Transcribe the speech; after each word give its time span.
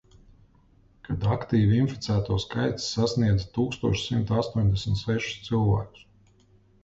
Kad 1.07 1.25
aktīvi 1.33 1.75
inficēto 1.79 2.37
skaits 2.43 2.87
sasniedza 2.97 3.47
tūkstoš 3.57 4.05
simt 4.07 4.33
astoņdesmit 4.41 5.03
sešus 5.03 5.45
cilvēkus. 5.51 6.09